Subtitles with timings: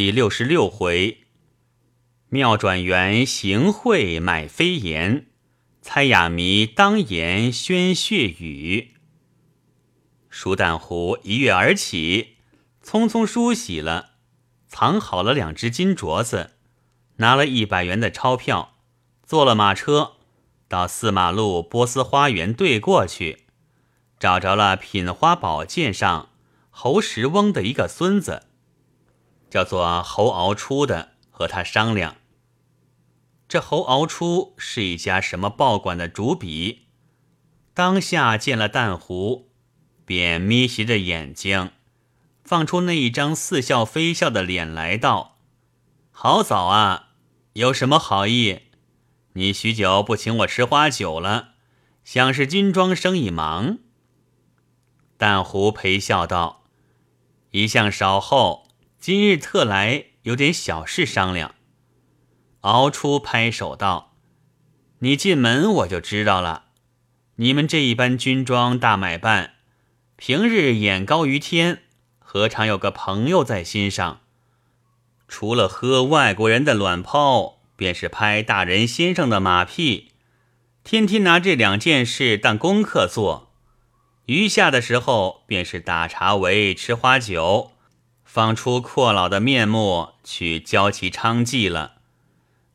[0.00, 1.26] 第六十六回，
[2.30, 5.26] 妙转园行贿买飞檐，
[5.82, 8.94] 猜哑谜当言宣血雨。
[10.30, 12.36] 舒旦湖一跃而起，
[12.82, 14.12] 匆匆梳洗了，
[14.66, 16.52] 藏好了两只金镯子，
[17.16, 18.78] 拿了一百元的钞票，
[19.26, 20.12] 坐了马车，
[20.66, 23.40] 到四马路波斯花园对过去，
[24.18, 26.30] 找着了品花宝鉴上
[26.70, 28.46] 侯石翁的一个孙子。
[29.50, 32.16] 叫做侯敖初的，和他商量。
[33.48, 36.86] 这侯敖初是一家什么报馆的主笔，
[37.74, 39.50] 当下见了蛋湖，
[40.04, 41.72] 便眯斜着眼睛，
[42.44, 45.38] 放出那一张似笑非笑的脸来道
[46.12, 47.08] ：“好早啊，
[47.54, 48.60] 有什么好意？
[49.32, 51.54] 你许久不请我吃花酒了，
[52.04, 53.78] 想是军装生意忙。”
[55.18, 56.62] 蛋湖陪笑道
[57.50, 58.68] ：“一向稍后。”
[59.00, 61.54] 今日特来，有点小事商量。
[62.60, 64.14] 敖初拍手道
[65.00, 66.66] ：“你进门我就知道了。
[67.36, 69.54] 你们这一般军装大买办，
[70.16, 71.84] 平日眼高于天，
[72.18, 74.20] 何尝有个朋友在心上？
[75.26, 80.10] 除了喝外国人的卵泡，便是拍大人先生的马屁，
[80.84, 83.54] 天天拿这两件事当功课做。
[84.26, 87.70] 余下的时候，便是打茶围、吃花酒。”
[88.32, 91.96] 放出阔老的面目去教其娼妓了，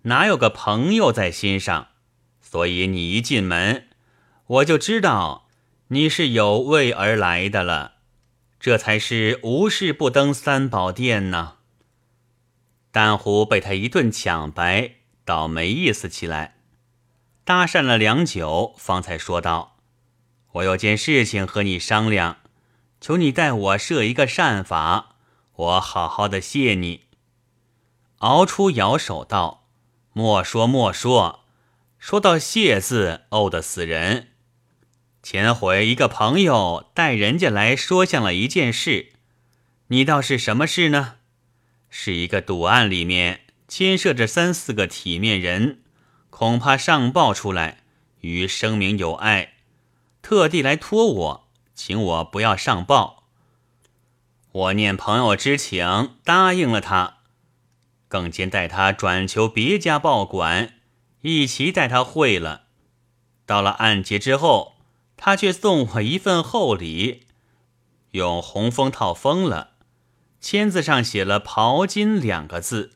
[0.02, 1.88] 哪有个朋友在心上？
[2.42, 3.88] 所以你一进门，
[4.48, 5.48] 我就知道
[5.88, 7.94] 你是有位而来的了。
[8.60, 11.54] 这才是无事不登三宝殿呢。
[12.92, 16.58] 丹湖被他一顿抢白，倒没意思起来，
[17.46, 19.78] 搭讪了良久，方才说道
[20.56, 22.40] ：“我有件事情和你商量，
[23.00, 25.12] 求你代我设一个善法。”
[25.56, 27.06] 我好好的谢你。
[28.18, 29.68] 敖初摇手道
[30.12, 31.46] ：“莫说莫说，
[31.98, 34.32] 说到谢字，怄得死人。
[35.24, 39.14] 前回一个朋友带人家来说向了一件事，
[39.88, 41.16] 你道是什么事呢？
[41.90, 45.82] 是一个赌案里面牵涉着三四个体面人，
[46.30, 47.84] 恐怕上报出来
[48.20, 49.54] 与声明有碍，
[50.22, 53.15] 特地来托我，请我不要上报。”
[54.56, 57.18] 我念朋友之情，答应了他，
[58.08, 60.76] 更兼带他转求别家报馆，
[61.20, 62.62] 一齐带他会了。
[63.46, 64.78] 到了案结之后，
[65.18, 67.26] 他却送我一份厚礼，
[68.12, 69.72] 用红封套封了，
[70.40, 72.94] 签字上写了“袍金”两个字。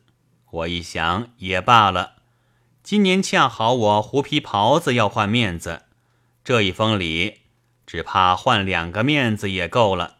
[0.51, 2.13] 我一想也罢了，
[2.81, 5.81] 今年恰好我狐皮袍子要换面子，
[6.41, 7.41] 这一封礼，
[7.85, 10.18] 只怕换两个面子也够了。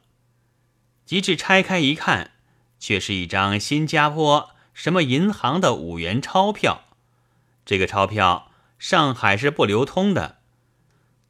[1.10, 2.34] 及至拆开一看，
[2.78, 6.84] 却是一张新加坡什么银行的五元钞票。
[7.66, 10.38] 这个钞票上海是不流通的，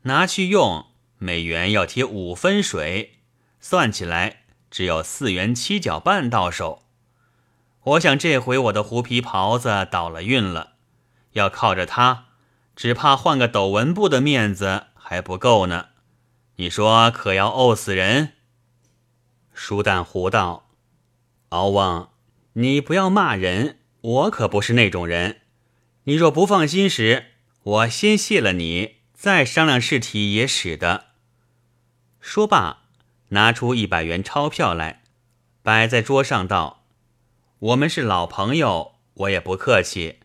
[0.01, 3.19] 拿去用美元要贴五分水，
[3.61, 6.83] 算起来只有四元七角半到手。
[7.83, 10.73] 我想这回我的狐皮袍子倒了运了，
[11.31, 12.25] 要靠着它，
[12.75, 15.85] 只怕换个斗纹布的面子还不够呢。
[16.57, 18.33] 你说可要怄死人？
[19.61, 20.69] 舒旦胡道
[21.49, 22.13] ：“敖望，
[22.53, 25.41] 你不要骂人，我可不是那种人。
[26.05, 27.25] 你若不放心时，
[27.63, 31.07] 我先谢了你，再商量事体也使得。”
[32.21, 32.83] 说罢，
[33.27, 35.03] 拿出一百元钞票来，
[35.61, 36.85] 摆在桌上道
[37.59, 40.19] ：“我们是老朋友，我也不客气，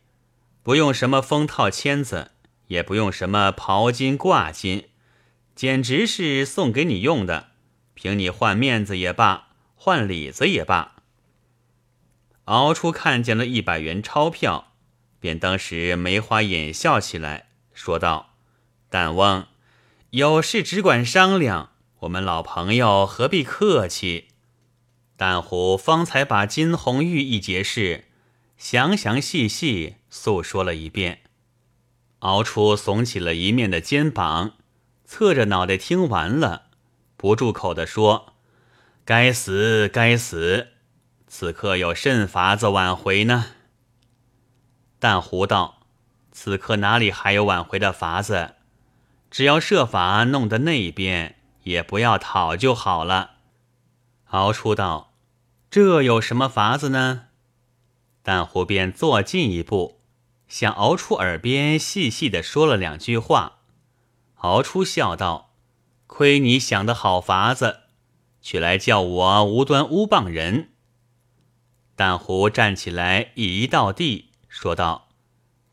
[0.62, 2.30] 不用什么封套签子，
[2.68, 4.90] 也不用什么袍金挂金，
[5.56, 7.48] 简直是送给你用的。”
[8.04, 10.96] 凭你换面子也罢，换里子也罢。
[12.44, 14.74] 敖初看见了一百元钞票，
[15.18, 18.34] 便当时眉花眼笑起来，说道
[18.90, 19.46] ：“但翁，
[20.10, 21.70] 有事只管商量，
[22.00, 24.28] 我们老朋友何必客气？”
[25.16, 28.08] 但虎方才把金红玉一节事
[28.58, 31.22] 详详细细诉说了一遍。
[32.18, 34.56] 敖初耸起了一面的肩膀，
[35.06, 36.63] 侧着脑袋听完了。
[37.24, 38.34] 不住口的说
[39.02, 40.68] ：“该死，该死！
[41.26, 43.46] 此刻有甚法子挽回呢？”
[45.00, 45.86] 但胡道
[46.32, 48.56] ：“此刻哪里还有挽回的法子？
[49.30, 53.36] 只要设法弄得那边，也不要讨就好了。”
[54.28, 55.14] 敖初道
[55.70, 57.28] ：“这有什么法子呢？”
[58.22, 60.02] 但胡便坐进一步，
[60.46, 63.60] 向敖初耳边细细的说了两句话。
[64.34, 65.43] 敖初笑道。
[66.16, 67.80] 亏你想的好法子，
[68.40, 70.68] 却来叫我无端诬谤人。
[71.96, 75.08] 但胡站起来，一到地，说道：“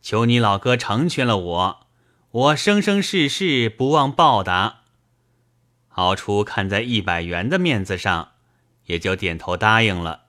[0.02, 1.88] 求你老哥成全了我，
[2.32, 4.80] 我生生世世不忘报答。”
[5.94, 8.32] 敖初看在一百元的面子上，
[8.86, 10.24] 也就点头答应了。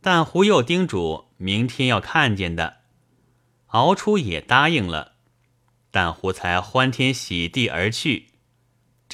[0.00, 2.78] 但胡又叮嘱明天要看见的，
[3.66, 5.12] 敖初也答应了。
[5.92, 8.33] 但胡才欢天喜地而去。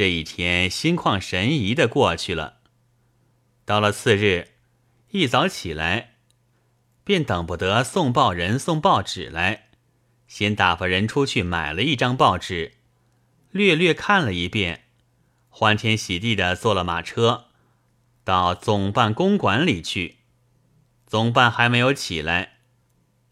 [0.00, 2.60] 这一天心旷神怡的过去了。
[3.66, 4.48] 到了次日，
[5.10, 6.14] 一早起来，
[7.04, 9.68] 便等不得送报人送报纸来，
[10.26, 12.78] 先打发人出去买了一张报纸，
[13.50, 14.84] 略略看了一遍，
[15.50, 17.48] 欢天喜地的坐了马车，
[18.24, 20.20] 到总办公馆里去。
[21.06, 22.60] 总办还没有起来，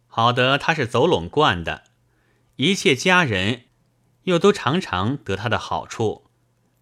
[0.06, 1.84] 好得他是走拢惯的。
[2.56, 3.68] 一切家人
[4.24, 6.27] 又都常常得他的好处，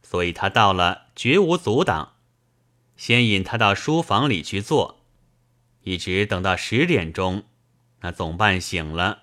[0.09, 2.13] 所以他到了绝无阻挡。
[2.97, 5.01] 先引他到书房里去坐，
[5.83, 7.43] 一直等到十点钟，
[8.03, 9.23] 那总办醒了，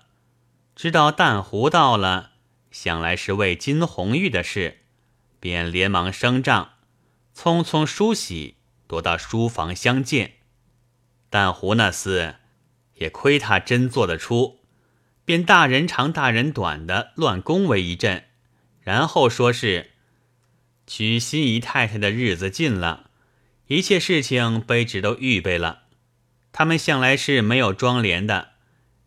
[0.76, 2.32] 知道淡湖到了，
[2.70, 4.80] 想来是为金红玉的事，
[5.40, 6.74] 便连忙升帐，
[7.34, 10.34] 匆匆梳洗，躲到书房相见。
[11.30, 12.34] 淡胡那厮
[12.96, 14.60] 也亏他真做得出。
[15.24, 18.26] 便大人长大人短的乱恭维一阵，
[18.82, 19.93] 然后说是
[20.86, 23.10] 娶心仪太太的日子近了，
[23.68, 25.84] 一切事情卑职都预备了。
[26.52, 28.50] 他们向来是没有妆奁的，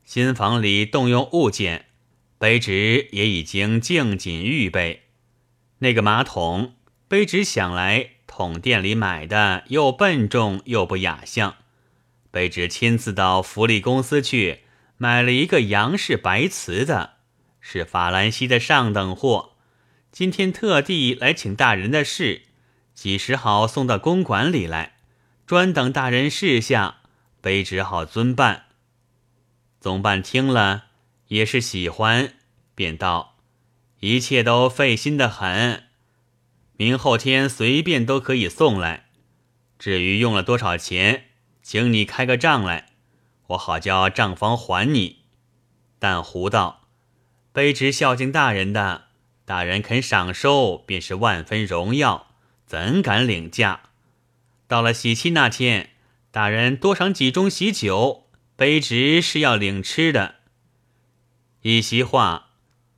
[0.04, 1.86] 新房里动用物件，
[2.40, 5.04] 卑职也已经静谨预备。
[5.80, 6.76] 那个马桶，
[7.08, 11.56] 卑职想来桶店里买的又笨重又不雅相，
[12.32, 14.62] 卑职亲自到福利公司去。
[15.00, 17.18] 买了一个洋式白瓷的，
[17.62, 19.52] 是法兰西的上等货。
[20.12, 22.44] 今天特地来请大人的事，
[22.94, 24.98] 几时好送到公馆里来，
[25.46, 27.02] 专等大人示下，
[27.42, 28.66] 卑职好遵办。
[29.80, 30.86] 总办听了
[31.28, 32.34] 也是喜欢，
[32.74, 33.36] 便道：
[34.00, 35.84] 一切都费心的很，
[36.78, 39.06] 明后天随便都可以送来。
[39.78, 41.26] 至于用了多少钱，
[41.62, 42.94] 请你开个账来。
[43.48, 45.24] 我好叫账房还你，
[46.00, 46.88] 但胡道，
[47.54, 49.07] 卑职孝敬大人的，
[49.48, 52.34] 大人肯赏收，便是万分荣耀，
[52.66, 53.92] 怎敢领价？
[54.68, 55.92] 到了喜期那天，
[56.32, 58.28] 大人多赏几盅喜酒，
[58.58, 60.36] 卑职是要领吃的。
[61.62, 62.50] 一席话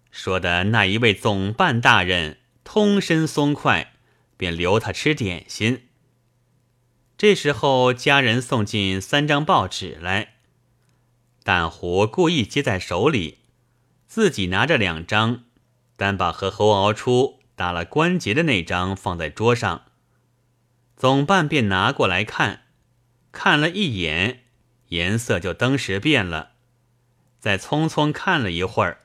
[0.10, 3.94] 说的那一位总办大人通身松快，
[4.36, 5.84] 便留他吃点心。
[7.16, 10.34] 这时候家人送进三张报纸来。
[11.44, 13.38] 淡胡故意接在手里，
[14.08, 15.44] 自己拿着两张，
[16.00, 19.84] 单把和侯敖初打了关节的那张放在桌上。
[20.96, 22.62] 总办便拿过来看，
[23.34, 24.44] 看了一眼，
[24.88, 26.52] 颜色就登时变了。
[27.40, 29.02] 再匆匆看了一会儿，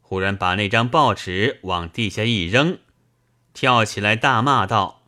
[0.00, 2.78] 忽然把那张报纸往地下一扔，
[3.54, 5.02] 跳起来大骂道：“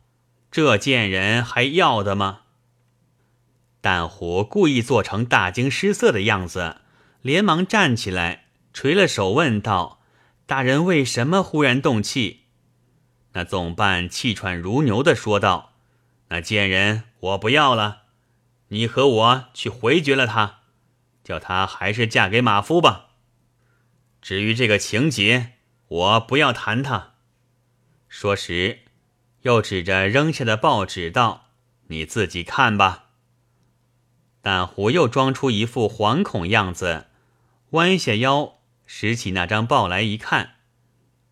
[0.49, 2.41] 这贱人还要的吗？”
[3.81, 6.77] 淡湖故意做成大惊失色的样子，
[7.21, 9.98] 连忙站起来，垂了手问道
[10.49, 12.45] ：“大人为什么忽然动气？”
[13.33, 15.73] 那总办气喘如牛的说道
[16.29, 18.05] ：“那贱人我不要了，
[18.69, 20.61] 你和我去回绝了他，
[21.23, 23.09] 叫他还是嫁给马夫吧。
[24.23, 25.51] 至于这个情节，
[25.87, 27.11] 我不要谈他。”
[28.09, 28.79] 说时，
[29.43, 31.49] 又指着扔下的报纸道
[31.89, 33.09] ：“你自己看吧。”
[34.41, 37.05] 但胡又装出一副惶恐样子，
[37.69, 38.58] 弯下腰
[38.91, 40.55] 拾起那张报来一看，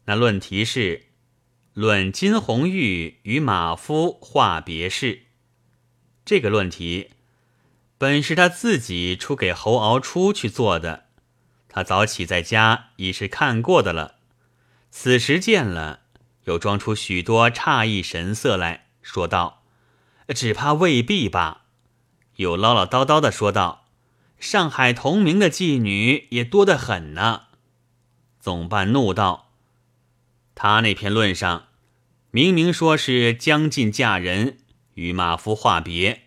[0.06, 1.08] 那论题是
[1.74, 5.24] “论金红玉与马夫话别事”。
[6.24, 7.10] 这个论题
[7.98, 11.06] 本是他自己出给侯敖初去做的，
[11.68, 14.18] 他早起在家已是看过的了。
[14.92, 16.02] 此时见了，
[16.44, 19.64] 又装出许多诧异神色来说道
[20.30, 21.66] ：“只怕未必吧。”
[22.38, 23.88] 又唠唠叨叨的说道
[24.40, 27.46] ：“上海同名的妓女也多得很呢。”
[28.48, 29.50] 总办怒道
[30.56, 31.68] ：“他那篇论上，
[32.32, 34.60] 明明说是将近嫁人，
[34.94, 36.22] 与马夫话别，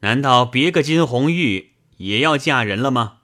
[0.00, 3.20] 难道别个金红玉也要嫁人了吗？”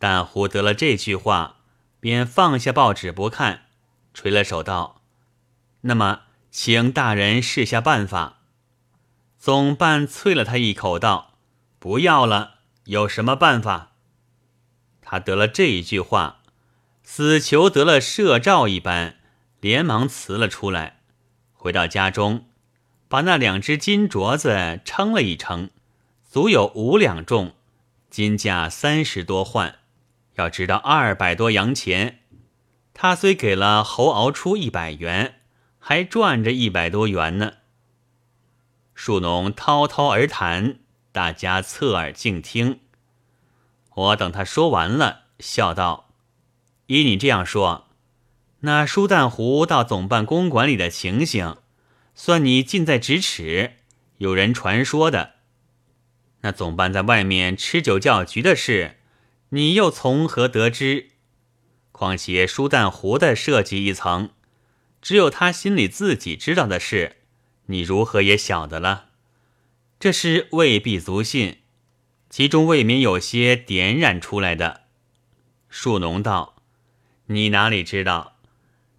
[0.00, 1.58] 但胡得了这句话，
[2.00, 3.66] 便放下报纸不看，
[4.12, 5.00] 垂了手道
[5.82, 8.40] ：“那么，请大人试下办法。”
[9.38, 11.34] 总办啐了他一口，道
[11.78, 12.54] ：“不要了，
[12.86, 13.92] 有什么办法？”
[15.00, 16.40] 他得了这一句话，
[17.14, 19.16] 死囚得了赦诏一般，
[19.60, 21.00] 连忙辞了出来，
[21.52, 22.46] 回到家中，
[23.06, 25.68] 把那两只金镯子称了一称，
[26.26, 27.52] 足有五两重，
[28.08, 29.80] 金价三十多换，
[30.36, 32.20] 要知道二百多洋钱。
[32.94, 35.42] 他虽给了侯敖出一百元，
[35.78, 37.52] 还赚着一百多元呢。
[38.94, 40.78] 树农滔滔而谈，
[41.12, 42.80] 大家侧耳静听。
[43.96, 46.08] 我等他说完了，笑道
[46.92, 47.88] ：“依你这样说，
[48.60, 51.56] 那舒旦湖到总办公馆里的情形，
[52.14, 53.76] 算你近在咫尺。
[54.18, 55.36] 有人传说的，
[56.42, 58.98] 那总办在外面吃酒叫局的事，
[59.48, 61.12] 你又从何得知？
[61.92, 64.28] 况且舒旦湖的设计一层，
[65.00, 67.16] 只有他心里自己知道的事。”
[67.66, 69.06] 你如何也晓得了？
[69.98, 71.60] 这是未必足信，
[72.28, 74.82] 其中未免有些点染出来的。
[75.70, 76.51] 树农道
[77.34, 78.36] ：“你哪里知道？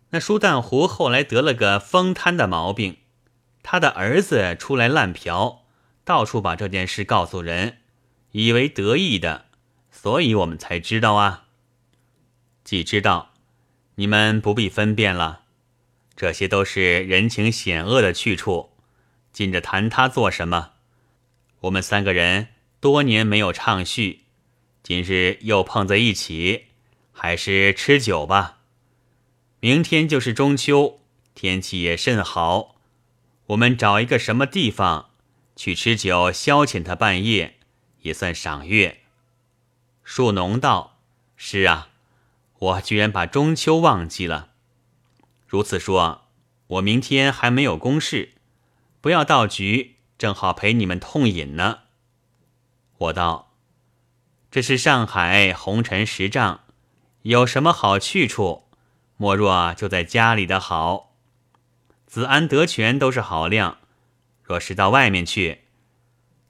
[0.10, 2.98] 那舒旦湖后来得了个疯瘫的毛病，
[3.64, 5.64] 他的儿子出来烂嫖，
[6.04, 7.80] 到处把这件事告诉人，
[8.32, 9.46] 以为得意的，
[9.92, 11.46] 所以我们才知道啊。
[12.64, 13.34] 既知道，
[13.96, 15.42] 你们不必分辨了。”
[16.16, 18.70] 这些都是人情险恶的去处，
[19.32, 20.74] 近着谈他做什么？
[21.62, 22.50] 我们三个人
[22.80, 24.26] 多年没有畅叙，
[24.84, 26.66] 今日又碰在一起，
[27.14, 28.58] 还是吃酒吧。
[29.62, 31.00] 明天就是中秋，
[31.34, 32.76] 天气也甚好，
[33.46, 35.12] 我们找一个什么地方
[35.56, 37.56] 去吃酒消遣他半夜，
[38.02, 39.04] 也算赏月。
[40.04, 41.00] 树农道
[41.38, 41.88] ：“是啊，
[42.60, 44.50] 我居然把中秋忘记了。”
[45.48, 46.26] 如此说，
[46.68, 48.34] 我明天还没有公事，
[49.00, 51.84] 不要到局，正好陪你们痛饮呢。
[52.98, 53.54] 我道
[54.52, 56.63] ：“这是上海红尘十丈，
[57.24, 58.70] 有什么好去处？
[59.18, 61.16] 莫若就在家里的好。
[62.06, 63.80] 子安、德全都是好料，
[64.44, 65.64] 若是到外面去，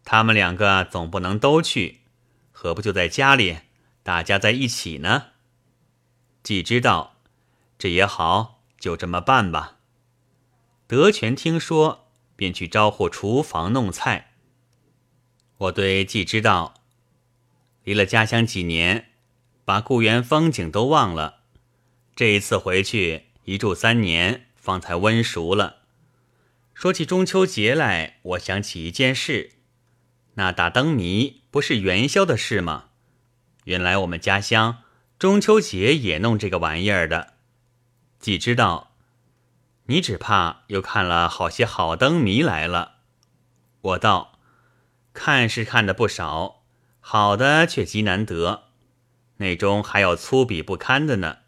[0.03, 2.01] 他们两个总不能都去，
[2.51, 3.59] 何不就在家里，
[4.03, 5.27] 大家在一起呢？”
[6.43, 7.15] 既知道，
[7.77, 8.61] 这也好。
[8.79, 9.77] 就这么办吧。
[10.87, 14.33] 德全听说，便去招呼厨房弄菜。
[15.55, 16.73] 我对季知道，
[17.85, 19.12] 离了家乡几年，
[19.65, 21.41] 把故园风景都忘了。
[22.15, 25.77] 这一次回去一住三年，方才温熟了。
[26.73, 29.51] 说起中秋节来，我想起一件事：
[30.35, 32.85] 那打灯谜不是元宵的事吗？
[33.65, 34.79] 原来我们家乡
[35.17, 37.33] 中秋节也弄这个玩意儿的。
[38.19, 38.95] 既知道，
[39.85, 42.95] 你只怕又看了好些好灯谜来了。
[43.81, 44.39] 我道，
[45.13, 46.63] 看是看的不少，
[46.99, 48.69] 好的却极难得，
[49.43, 51.39] 那中还有粗鄙不堪的呢。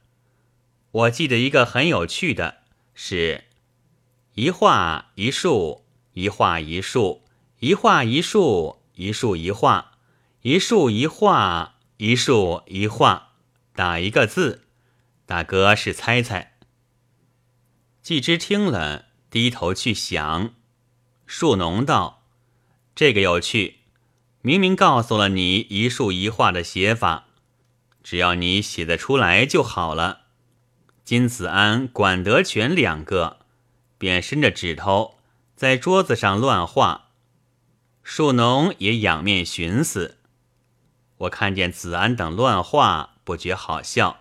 [0.92, 2.58] 我记得一个很有趣的，
[2.94, 3.46] 是
[4.34, 7.24] 一画一竖，一画一竖，
[7.60, 9.98] 一画一竖，一竖一画，
[10.42, 13.32] 一竖一画，一竖一画，
[13.74, 14.68] 打一个字，
[15.26, 16.58] 大哥是猜猜。
[18.02, 20.54] 季之听了，低头去想。
[21.26, 22.24] 树农道
[22.94, 23.80] ：“这个有趣，
[24.42, 27.30] 明明告诉了你一竖一画的写法，
[28.06, 30.26] 只要你写得出来就好了。”
[31.04, 33.40] 金子安、管德全两个
[33.98, 35.16] 便伸着指头
[35.56, 37.10] 在桌子上乱画，
[38.04, 40.20] 树农也仰面寻思。
[41.18, 44.20] 我看见子安等乱画，不觉好笑。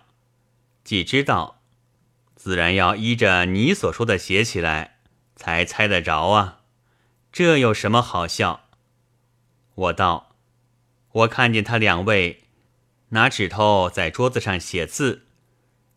[0.83, 1.61] 既知道。
[2.35, 4.99] 自然要依着你所说的写起来，
[5.35, 6.59] 才猜得着啊！
[7.31, 8.67] 这有什么好笑？
[9.73, 10.35] 我道：
[11.11, 12.44] 我看见他两位
[13.09, 15.27] 拿指头在桌子上写字，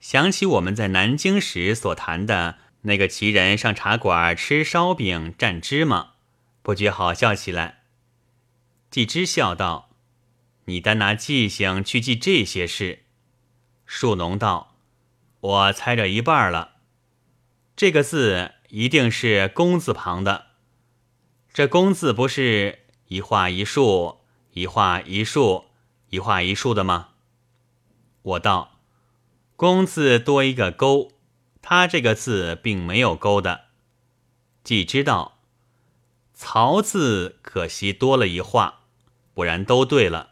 [0.00, 6.12] 想起我们在南京时所谈的那个奇人上茶馆吃烧饼蘸芝麻，
[6.62, 7.82] 不觉好笑起来。
[8.90, 9.90] 季之笑道
[10.66, 13.04] ：“你单拿记性去记这些事。”
[13.86, 14.76] 树农道。
[15.40, 16.78] 我猜着一半了，
[17.76, 20.46] 这个字一定是“工”字旁的。
[21.52, 24.18] 这“工”字不是一画一竖、
[24.50, 25.66] 一画一竖、
[26.10, 27.08] 一画一竖的吗？
[28.22, 28.80] 我道
[29.56, 31.12] ：“工”字多一个勾，
[31.60, 33.66] 他这个字并没有勾的。
[34.62, 35.38] 既知道
[36.34, 38.80] “曹”字可惜多了一画，
[39.34, 40.30] 不然都对了。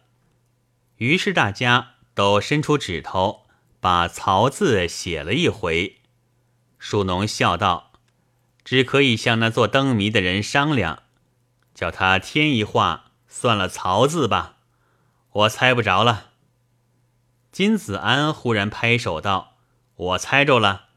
[0.97, 3.42] 于是大家都伸出指头。
[3.78, 6.00] 把“曹”字写了一回，
[6.76, 7.92] 树农笑道
[8.64, 11.04] ：“只可以向那做灯谜的人商量，
[11.73, 14.56] 叫他添一画，算了‘曹’字吧。
[15.37, 16.31] 我猜不着了。”
[17.52, 19.57] 金子安忽然拍手道
[19.97, 20.88] ：“我猜着了，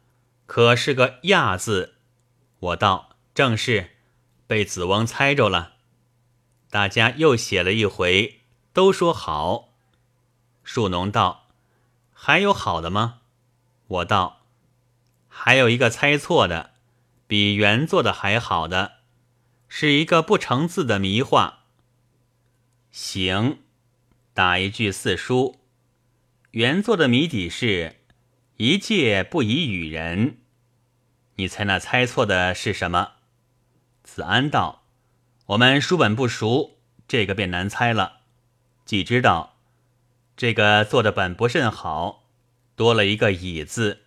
[0.45, 1.95] 可是个‘亚’字。”
[2.59, 3.91] 我道：“正是，
[4.47, 5.73] 被子翁猜着了。”
[6.69, 8.41] 大家又写了一回，
[8.73, 9.69] 都说好。
[10.63, 11.47] 树农道
[12.13, 13.21] ：“还有好的吗？”
[13.87, 14.41] 我道
[15.27, 16.71] ：“还有一个猜错的，
[17.25, 18.97] 比原作的还好的，
[19.67, 21.63] 是一个不成字的谜话。”
[22.91, 23.63] 行，
[24.39, 25.59] 打一句四书。
[26.51, 27.97] 原作的谜底是
[28.55, 30.37] “一介不宜与人”，
[31.35, 33.15] 你猜那猜错的是什么？
[34.01, 34.85] 子安道
[35.47, 38.21] ：“我们书本不熟，这个便难猜了。”
[38.85, 39.57] 既知道。
[40.37, 42.23] 这个做的本不甚好，
[42.77, 44.03] 多了一个“乙”字。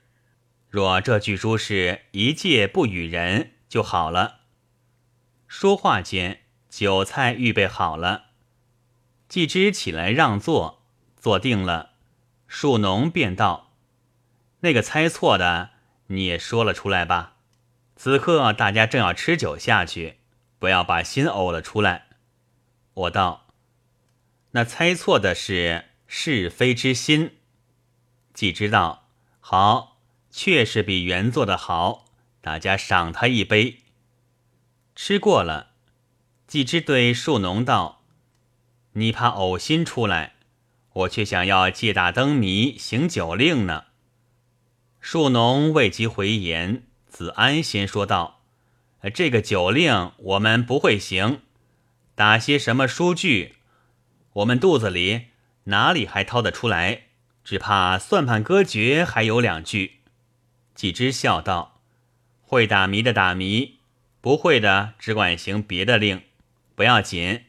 [0.70, 4.40] 若这句书是一介不与人就好了。
[5.46, 8.30] 说话间，酒菜预备好了，
[9.32, 10.82] 季之起来让座，
[11.16, 11.92] 坐定了。
[12.46, 13.72] 树农便道
[14.60, 15.70] ：“那个猜错的，
[16.08, 17.36] 你也说了出来吧。
[17.96, 20.18] 此刻大家正要吃酒下去，
[20.58, 22.08] 不要把心呕了出来。”
[22.92, 23.46] 我道
[24.52, 27.38] ：“那猜错的是。”是非之心，
[28.34, 29.08] 季之道
[29.40, 32.04] 好，确实比原作的好，
[32.42, 33.78] 大家赏他一杯。
[34.94, 35.70] 吃过了，
[36.46, 38.01] 季之对树农道
[38.92, 40.34] ：“你怕呕心出来，
[40.92, 43.84] 我却想要借打灯谜行酒令呢。”
[45.00, 48.42] 树农未及回言，子安先说道
[49.12, 51.40] ：“这个酒令我们不会行，
[52.14, 53.56] 打些什么书句，
[54.34, 55.26] 我们肚子里。”
[55.66, 57.02] 哪里还掏得出来？
[57.44, 60.00] 只怕算盘歌诀还有两句。
[60.74, 61.80] 季之笑道
[62.42, 63.78] ：“会打谜的打谜，
[64.20, 66.22] 不会的只管行别的令，
[66.74, 67.44] 不要紧。”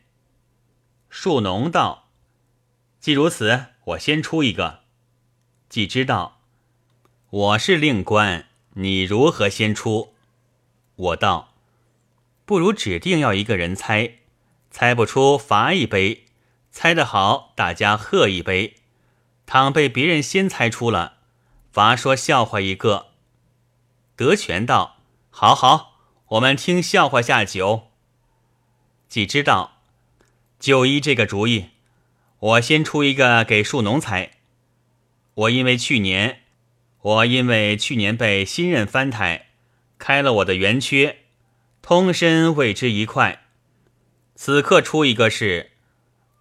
[1.16, 2.10] 树农道
[3.00, 4.80] ：“既如此，我先出一个。”
[5.70, 6.40] 季之道
[7.30, 10.16] ：“我是令官，你如何先出？”
[10.98, 11.54] 我道
[12.46, 14.16] ：“不如指定要一个人猜，
[14.72, 16.26] 猜不出罚一杯。”
[16.74, 18.78] 猜得好，大家喝一杯；
[19.46, 21.18] 倘被别人先猜出了，
[21.72, 23.12] 罚说笑话一个。
[24.16, 24.98] 德全道
[25.30, 26.00] ：“好好，
[26.30, 27.92] 我们听笑话下酒。”
[29.08, 29.73] 既知道，
[30.64, 31.72] 就依这个主意，
[32.40, 34.32] 我先出一个给树农猜。
[35.34, 36.44] 我因为去年，
[37.02, 39.48] 我因为去年被新任藩台
[39.98, 41.18] 开了我的圆缺，
[41.82, 43.44] 通身为之一块。
[44.36, 45.72] 此刻出一个是。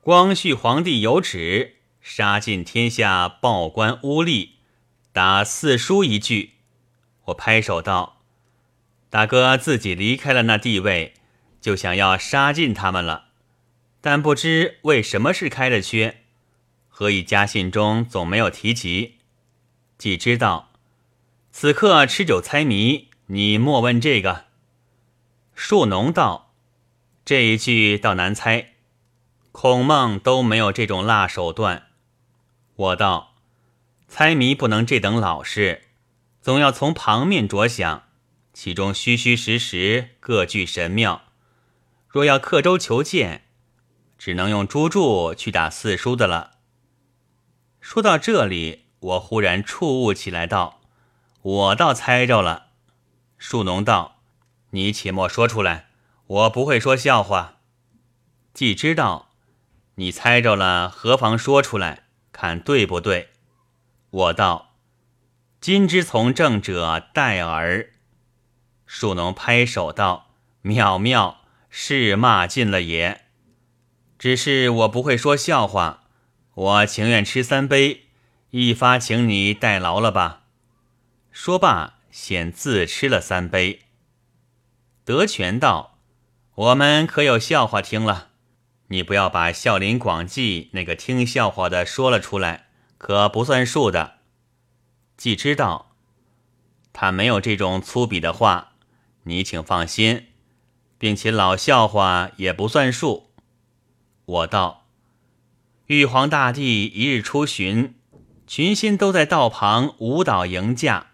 [0.00, 4.50] 光绪皇帝有旨，杀尽天下暴官污吏，
[5.12, 6.52] 打四书一句。
[7.24, 8.22] 我拍手道
[9.10, 11.14] ：“大哥自己离开了那地位，
[11.60, 13.31] 就想要杀尽他们了。
[14.02, 16.24] 但不知为什么是开了缺，
[16.88, 19.18] 何以家信中总没有提及？
[19.96, 20.72] 既知道，
[21.52, 24.46] 此刻吃酒猜谜，你莫问这个。”
[25.54, 26.52] 树农道
[27.24, 28.74] ：“这一句倒难猜。”
[29.52, 31.88] 孔孟都没有这种辣手段。
[32.74, 33.36] 我道：
[34.08, 35.82] 猜谜不能这等老实，
[36.40, 38.08] 总要从旁面着想，
[38.52, 41.22] 其中虚虚实实各具神妙。
[42.08, 43.44] 若要刻舟求剑，
[44.24, 46.58] 只能用朱柱去打四叔的了。
[47.80, 50.80] 说到这里，我忽然触悟起来，道：
[51.42, 52.68] 我倒猜着了。
[53.36, 54.22] 树农道：
[54.70, 55.88] 你且莫说出来，
[56.24, 57.56] 我不会说笑话。
[58.54, 59.30] 既知道。
[59.96, 63.30] 你猜着了，何妨说出来，看对不对？
[64.10, 64.76] 我道
[65.60, 67.90] ：“今之从政者，待尔。”
[68.86, 70.30] 树农拍手道
[70.62, 73.31] ：“妙妙，是骂尽了也。
[74.22, 76.04] 只是我不会说笑话，
[76.54, 78.02] 我情愿吃三杯，
[78.50, 80.44] 一发请你代劳了吧。”
[81.32, 83.80] 说罢，先自吃了三杯。
[85.04, 85.98] 德全道
[86.54, 88.28] ：“我们可有笑话听了？”
[88.90, 94.18] 你不要把《孝林广记》那个听笑话的说了出来，可不算数的。
[95.16, 95.96] 既知道
[96.92, 98.74] 他没有这种粗鄙的话，
[99.24, 100.28] 你请放心，
[100.96, 103.31] 并且老笑话也不算数。
[104.24, 104.86] 我道：
[105.86, 107.94] 玉皇大帝一日出巡，
[108.46, 111.08] 群仙都在道旁舞蹈迎驾，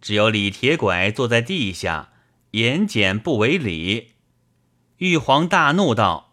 [0.00, 2.12] 只有李铁拐坐在地下，
[2.50, 4.12] 言简不为礼。
[4.98, 6.32] 玉皇大怒道。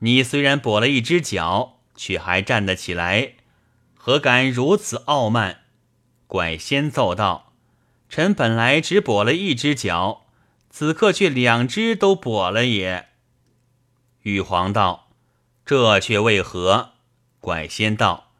[0.00, 3.32] 你虽然跛了一只脚，却还站得起来，
[3.96, 5.62] 何敢如此傲慢？
[6.28, 7.54] 拐仙奏道
[8.08, 10.26] ：“臣本来只跛了一只脚，
[10.70, 13.08] 此刻却两只都跛了也。”
[14.22, 15.07] 玉皇道
[15.68, 16.92] ：“这却为何？”
[17.40, 18.30] 怪仙道：“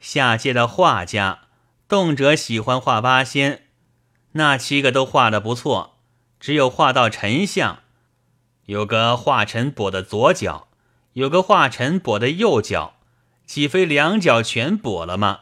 [0.00, 1.40] 下界的画家，
[1.86, 3.66] 动辄喜欢画八仙，
[4.32, 5.98] 那七个都画的不错，
[6.40, 7.80] 只有画到丞相，
[8.64, 10.64] 有个画臣跛的左脚。”
[11.14, 12.94] 有个化尘跛的右脚，
[13.44, 15.40] 岂非两脚全跛了吗？”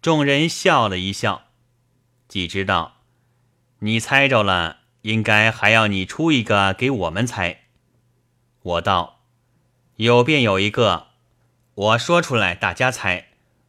[0.00, 1.48] 众人笑了一笑。
[2.28, 2.98] 既知道
[3.80, 7.64] 你猜着了，应该还要你出一个给我们猜。
[8.62, 9.13] 我道
[9.96, 11.06] ：“有便有一个，
[11.74, 13.26] 我说出来，大家猜，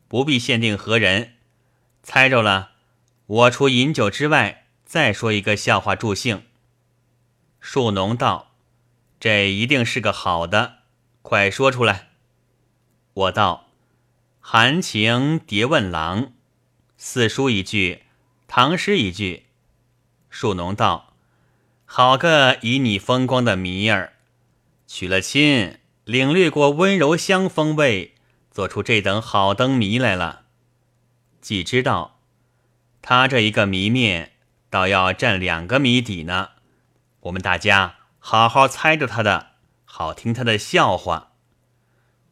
[0.08, 1.34] 不必限定何人。
[2.02, 2.72] 猜着了，
[3.28, 6.44] 我除饮酒之外，再说一个笑话助兴。”
[7.62, 8.54] 树农道
[9.20, 10.78] ：“这一定是个好的，
[11.22, 12.10] 快说出来。”
[13.14, 13.68] 我道
[14.42, 16.34] ：“含情蝶问郎，
[16.98, 18.04] 四书一句，
[18.48, 19.46] 唐诗一句。”
[20.32, 21.14] 树农道
[21.86, 24.14] ：“好个以你风光的谜儿，
[24.86, 28.14] 娶了亲，领略过温柔乡风味，
[28.52, 30.44] 做出这等好灯谜来了。
[31.42, 32.20] 既知道
[33.02, 34.34] 他这一个谜面，
[34.70, 36.50] 倒要占两个谜底呢。”
[37.22, 41.32] 我们大家好好猜着他的，好听他的笑话。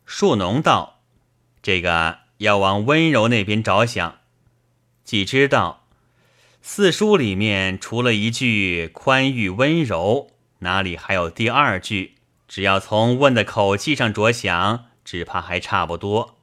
[0.06, 1.02] 树农道
[1.64, 4.20] ：“这个要往温柔那边着想。”
[5.04, 5.88] 既知道
[6.62, 12.13] 四书里面除了一句宽裕温柔，哪里还有第二句？
[12.48, 16.40] 只要从问的口气上着想，只怕还差不多。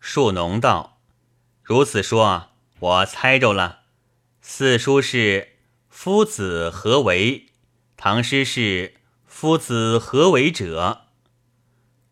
[0.00, 1.00] 树农道
[1.62, 3.80] ：“如此说，我猜着了。
[4.40, 5.54] 四书是。”
[5.90, 7.46] 夫子何为？
[7.96, 8.94] 唐诗是
[9.26, 11.06] “夫子何为者”。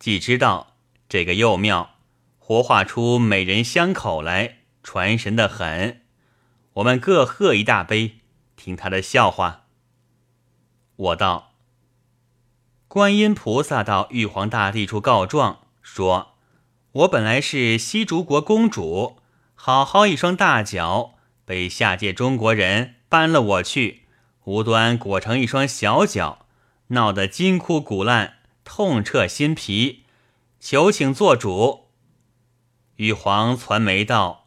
[0.00, 0.76] 既知道
[1.08, 1.94] 这个又妙，
[2.40, 6.02] 活画出美人香口来，传神的很。
[6.72, 8.18] 我们各喝一大杯，
[8.56, 9.66] 听他的笑话。
[10.96, 11.54] 我道：
[12.88, 16.34] 观音菩萨到玉皇大帝处告状，说
[16.92, 19.18] ：“我本来是西竹国公主，
[19.54, 24.02] 好好一双大脚，被下界中国人。”搬了我去，
[24.44, 26.46] 无端裹成一双小脚，
[26.88, 30.02] 闹得筋枯骨烂，痛彻心脾，
[30.58, 31.86] 求请做主。
[32.96, 34.46] 玉皇传媒道：“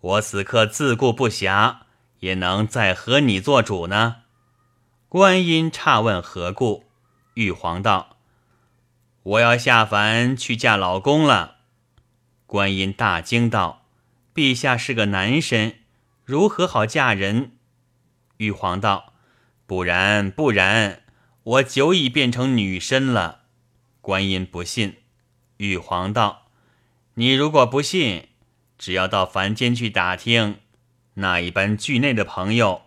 [0.00, 1.80] 我此刻自顾不暇，
[2.20, 4.22] 也能再和你做主呢。”
[5.10, 6.87] 观音诧问何故？
[7.38, 8.16] 玉皇道
[9.22, 11.58] ：“我要下凡去嫁老公了。”
[12.46, 13.86] 观音大惊道
[14.34, 15.76] ：“陛下是个男身，
[16.24, 17.52] 如何好嫁人？”
[18.38, 19.12] 玉皇道
[19.68, 21.02] ：“不然，不然，
[21.44, 23.42] 我久已变成女身了。”
[24.02, 24.96] 观音不信。
[25.58, 26.48] 玉皇道
[27.14, 28.30] ：“你如果不信，
[28.76, 30.58] 只要到凡间去打听，
[31.14, 32.82] 那一般剧内的朋友，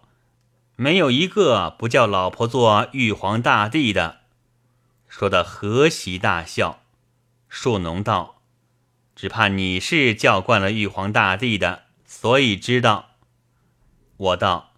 [0.76, 4.20] 没有一个不叫老婆做玉皇大帝的。”
[5.12, 6.84] 说的和喜大笑。
[7.50, 8.41] 树农道
[9.13, 13.10] ：“只怕你是叫惯了玉皇大帝的，所以知道。”
[14.15, 14.69] 我道。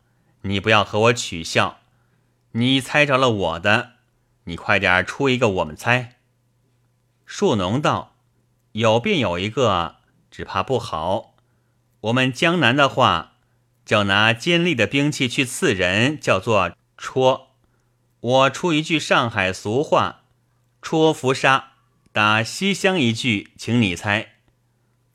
[0.41, 1.79] 你不要和我取笑，
[2.51, 3.91] 你猜着了我的，
[4.45, 6.17] 你快点出一个我们猜。
[7.25, 8.15] 树农道
[8.73, 9.97] ：“有便有一个，
[10.29, 11.35] 只怕不好。
[12.01, 13.35] 我们江南的话，
[13.85, 17.51] 叫拿尖利的兵器去刺人，叫做戳。
[18.19, 20.22] 我出一句上海俗话，
[20.83, 21.71] 戳拂沙。
[22.11, 24.33] 打西厢一句，请你猜。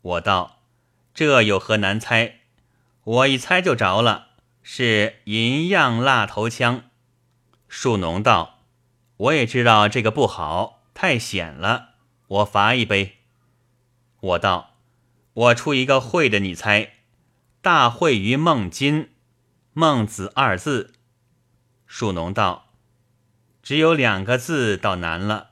[0.01, 0.63] 我道：
[1.13, 2.39] 这有何难猜？
[3.03, 4.25] 我一猜就着了。”
[4.61, 6.83] 是银样蜡头枪，
[7.69, 8.59] 树农道
[9.17, 11.91] ：“我也知道这个不好，太险了。
[12.27, 13.19] 我罚一杯。”
[14.19, 14.75] 我道
[15.33, 16.95] ：“我出一个会的，你猜。
[17.61, 19.11] 大会于孟津，
[19.73, 20.93] 孟子二字。”
[21.87, 22.73] 树农道
[23.63, 25.48] ：“只有两个字，倒难了。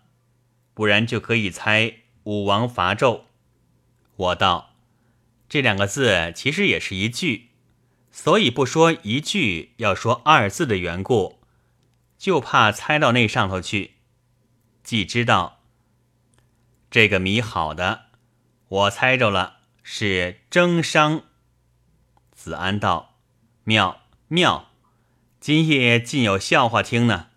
[0.78, 3.22] 不然就可以猜武王伐纣。”
[4.16, 4.76] 我道
[5.50, 7.50] ：“这两个字其实也是一句。”
[8.14, 11.40] 所以不说一句，要说二字的缘故，
[12.16, 13.96] 就怕猜到那上头去。
[14.84, 15.64] 既知道
[16.92, 18.06] 这个谜好的，
[18.68, 21.24] 我猜着了，是征商。
[22.34, 23.16] 子安道
[23.66, 24.70] ：“妙妙，
[25.40, 27.30] 今夜竟有笑话听呢。”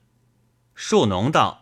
[0.74, 1.59] 树农道：“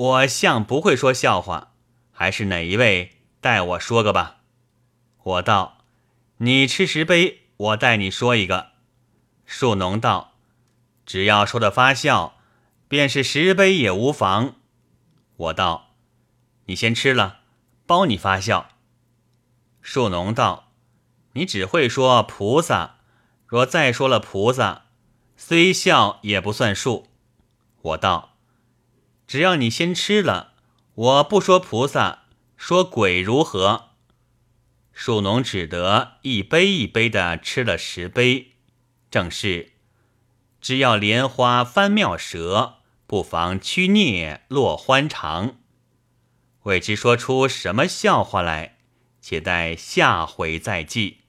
[0.00, 1.74] 我向不会说笑话，
[2.10, 4.38] 还是哪一位代我说个吧？”
[5.22, 5.84] 我道
[6.38, 8.68] ：“你吃十杯。”我代你说一个，
[9.44, 10.32] 树农道
[11.04, 12.38] ：“只要说的发笑，
[12.88, 14.54] 便是十杯也无妨。”
[15.36, 15.90] 我道
[16.64, 17.40] ：“你先吃了，
[17.84, 18.70] 包你发笑。”
[19.82, 20.72] 树农道
[21.34, 23.00] ：“你只会说菩萨，
[23.46, 24.86] 若再说了菩萨，
[25.36, 27.08] 虽笑也不算数。”
[27.82, 28.29] 我道
[29.30, 30.54] ：“只要你先吃了，
[30.92, 32.24] 我不说菩萨，
[32.56, 33.90] 说鬼如何？”
[34.92, 38.54] 树农只得一杯一杯的吃了十杯，
[39.08, 39.74] 正是
[40.60, 45.58] 只要莲花翻妙舌，不妨屈孽落欢肠。
[46.64, 48.78] 未知说出什么笑话来，
[49.20, 51.19] 且待下回再记。